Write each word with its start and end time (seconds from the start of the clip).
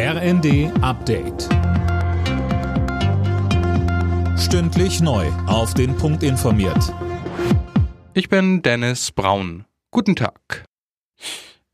RND 0.00 0.70
Update. 0.80 1.48
Stündlich 4.38 5.00
neu. 5.00 5.26
Auf 5.48 5.74
den 5.74 5.96
Punkt 5.96 6.22
informiert. 6.22 6.94
Ich 8.14 8.28
bin 8.28 8.62
Dennis 8.62 9.10
Braun. 9.10 9.64
Guten 9.90 10.14
Tag. 10.14 10.66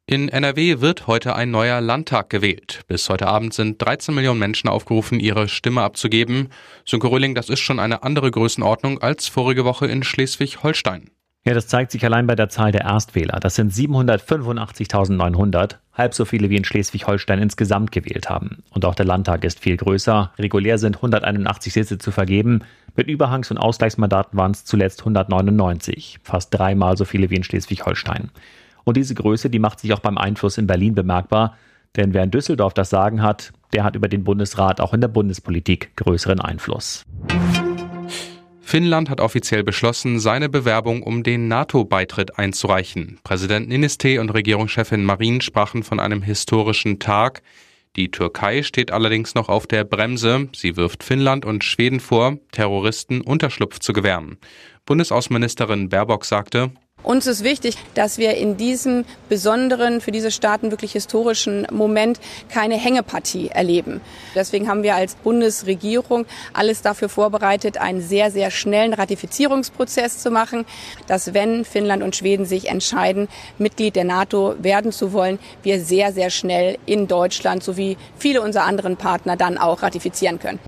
In 0.06 0.30
NRW 0.30 0.80
wird 0.80 1.06
heute 1.06 1.37
ein 1.37 1.50
neuer 1.50 1.82
Landtag 1.82 2.30
gewählt. 2.30 2.84
Bis 2.87 3.10
heute 3.10 3.26
Abend 3.26 3.52
sind 3.52 3.77
13 3.84 4.14
Millionen 4.14 4.41
Menschen 4.41 4.70
aufgerufen, 4.70 5.20
ihre 5.20 5.50
Stimme 5.50 5.82
abzugeben. 5.82 6.48
Sönke 6.86 7.11
Röhling, 7.11 7.34
das 7.34 7.50
ist 7.50 7.61
schon 7.61 7.79
eine 7.79 8.04
andere 8.04 8.30
Größenordnung 8.30 9.02
als 9.02 9.29
vorige 9.29 9.66
Woche 9.66 9.86
in 9.86 10.02
Schleswig-Holstein. 10.02 11.11
Ja, 11.46 11.52
das 11.52 11.68
zeigt 11.68 11.92
sich 11.92 12.02
allein 12.06 12.26
bei 12.26 12.36
der 12.36 12.48
Zahl 12.48 12.72
der 12.72 12.86
Erstwähler. 12.86 13.38
Das 13.38 13.54
sind 13.54 13.70
785.900, 13.70 15.77
halb 15.92 16.14
so 16.14 16.24
viele 16.24 16.48
wie 16.48 16.56
in 16.56 16.64
Schleswig-Holstein 16.64 17.38
insgesamt 17.38 17.92
gewählt 17.92 18.30
haben. 18.30 18.62
Und 18.70 18.86
auch 18.86 18.95
der 18.95 19.04
Landtag 19.04 19.45
ist 19.45 19.60
viel 19.60 19.77
größer. 19.77 20.33
Regulär 20.38 20.78
sind 20.78 20.96
181 20.96 21.74
Sitze 21.74 21.98
zu 21.98 22.12
vergeben. 22.12 22.60
Mit 22.96 23.09
Überhangs- 23.09 23.50
und 23.50 23.59
Ausgleichsmandaten 23.59 24.38
waren 24.38 24.52
es 24.52 24.64
zuletzt 24.64 25.00
199, 25.00 26.20
fast 26.22 26.55
dreimal 26.55 26.96
so 26.96 27.05
viele 27.05 27.28
wie 27.28 27.36
in 27.36 27.45
Schleswig-Holstein. 27.45 28.30
Und 28.84 28.97
diese 28.97 29.14
Größe, 29.14 29.50
die 29.50 29.58
macht 29.58 29.80
sich 29.80 29.92
auch 29.92 30.00
beim 30.00 30.16
Einfluss 30.16 30.56
in 30.56 30.66
Berlin 30.66 30.95
bemerkbar. 30.95 31.58
Denn 31.97 32.14
wer 32.14 32.22
in 32.22 32.30
Düsseldorf 32.30 32.72
das 32.72 32.88
Sagen 32.88 33.20
hat, 33.20 33.52
der 33.74 33.84
hat 33.84 33.97
über 33.97 34.08
den 34.08 34.24
Bundesrat 34.24 34.80
auch 34.80 34.95
in 34.95 35.02
der 35.02 35.08
Bundespolitik 35.08 35.95
größeren 35.97 36.41
Einfluss. 36.41 37.05
Finnland 38.64 39.10
hat 39.10 39.20
offiziell 39.20 39.62
beschlossen, 39.62 40.18
seine 40.18 40.48
Bewerbung 40.48 41.02
um 41.02 41.22
den 41.22 41.48
NATO-Beitritt 41.48 42.38
einzureichen. 42.38 43.18
Präsident 43.22 43.68
Niniste 43.68 44.20
und 44.20 44.30
Regierungschefin 44.30 45.05
Marin 45.05 45.42
sprachen 45.42 45.82
von 45.82 46.00
einem 46.00 46.22
historischen 46.22 46.98
Tag. 46.98 47.42
Die 47.96 48.10
Türkei 48.10 48.62
steht 48.62 48.91
allerdings 48.91 49.34
noch 49.34 49.48
auf 49.48 49.66
der 49.66 49.84
Bremse. 49.84 50.48
Sie 50.56 50.77
wirft 50.77 51.05
Finnland 51.05 51.45
und 51.45 51.62
Schweden 51.62 52.00
vor, 52.00 52.39
Terroristen 52.50 53.20
Unterschlupf 53.20 53.78
zu 53.78 53.92
gewähren. 53.92 54.39
Bundesaußenministerin 54.86 55.91
Baerbock 55.91 56.24
sagte, 56.24 56.72
uns 57.05 57.27
ist 57.27 57.44
wichtig, 57.44 57.77
dass 57.94 58.19
wir 58.19 58.34
in 58.36 58.56
diesem 58.56 59.05
besonderen, 59.28 60.00
für 60.00 60.10
diese 60.10 60.30
Staaten 60.30 60.70
wirklich 60.70 60.92
historischen 60.92 61.66
Moment 61.70 62.19
keine 62.48 62.77
Hängepartie 62.77 63.48
erleben. 63.48 64.00
Deswegen 64.34 64.69
haben 64.69 64.83
wir 64.83 64.94
als 64.94 65.14
Bundesregierung 65.14 66.27
alles 66.52 66.83
dafür 66.83 67.08
vorbereitet, 67.08 67.78
einen 67.78 68.00
sehr, 68.00 68.30
sehr 68.30 68.50
schnellen 68.50 68.94
Ratifizierungsprozess 68.94 70.19
zu 70.19 70.30
machen, 70.30 70.64
dass 71.06 71.34
wenn 71.34 71.64
Finnland 71.64 72.02
und 72.02 72.16
Schweden 72.16 72.46
sich 72.46 72.69
entscheiden, 72.69 73.28
Mitglied 73.58 73.96
der 73.96 74.05
NATO 74.05 74.56
werden 74.58 74.91
zu 74.91 75.12
wollen, 75.12 75.39
wir 75.62 75.80
sehr, 75.80 76.12
sehr 76.12 76.30
schnell 76.30 76.78
in 76.86 77.06
Deutschland 77.06 77.62
sowie 77.62 77.96
viele 78.16 78.41
unserer 78.41 78.64
anderen 78.64 78.96
Partner 78.96 79.36
dann 79.36 79.58
auch 79.58 79.83
ratifizieren 79.83 80.39
können. 80.39 80.58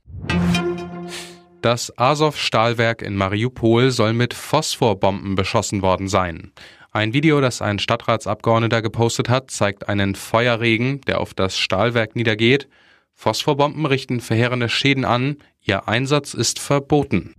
Das 1.67 1.92
Azov-Stahlwerk 1.98 3.03
in 3.03 3.17
Mariupol 3.17 3.91
soll 3.91 4.12
mit 4.12 4.34
Phosphorbomben 4.34 5.34
beschossen 5.34 5.83
worden 5.83 6.06
sein. 6.06 6.53
Ein 6.92 7.12
Video, 7.12 7.41
das 7.41 7.61
ein 7.61 7.81
Stadtratsabgeordneter 7.81 8.83
gepostet 8.83 9.28
hat, 9.28 9.50
zeigt 9.50 9.89
einen 9.89 10.14
Feuerregen, 10.14 11.00
der 11.09 11.20
auf 11.20 11.34
das 11.34 11.59
Stahlwerk 11.59 12.14
niedergeht. 12.14 12.69
Phosphorbomben 13.17 13.84
richten 13.84 14.20
verheerende 14.20 14.69
Schäden 14.69 15.05
an. 15.05 15.39
Ihr 15.61 15.89
Einsatz 15.89 16.34
ist 16.34 16.61
verboten. 16.61 17.34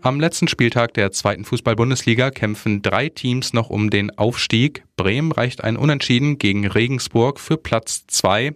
Am 0.00 0.20
letzten 0.20 0.46
Spieltag 0.46 0.94
der 0.94 1.10
zweiten 1.10 1.44
Fußball-Bundesliga 1.44 2.30
kämpfen 2.30 2.80
drei 2.80 3.08
Teams 3.08 3.54
noch 3.54 3.70
um 3.70 3.90
den 3.90 4.16
Aufstieg. 4.16 4.84
Bremen 4.94 5.32
reicht 5.32 5.64
ein 5.64 5.76
Unentschieden 5.76 6.38
gegen 6.38 6.64
Regensburg 6.64 7.40
für 7.40 7.56
Platz 7.56 8.06
zwei. 8.06 8.54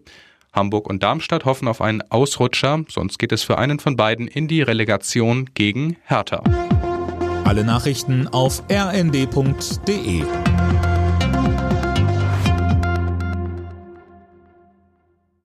Hamburg 0.53 0.89
und 0.89 1.03
Darmstadt 1.03 1.45
hoffen 1.45 1.69
auf 1.69 1.81
einen 1.81 2.03
Ausrutscher, 2.11 2.85
sonst 2.89 3.19
geht 3.19 3.33
es 3.33 3.43
für 3.43 3.59
einen 3.59 3.79
von 3.79 3.97
beiden 3.97 4.29
in 4.29 4.49
die 4.49 4.63
Relegation 4.63 5.51
gegen 5.55 5.97
Hertha. 6.05 6.43
Alle 7.45 7.65
Nachrichten 7.65 8.29
auf 8.29 8.63
rnd.de 8.71 10.23